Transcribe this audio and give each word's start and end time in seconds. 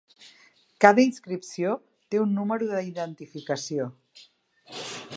Cada 0.85 1.03
inscripció 1.03 1.75
té 2.15 2.23
un 2.23 2.33
número 2.39 2.73
d'identificació. 2.73 3.91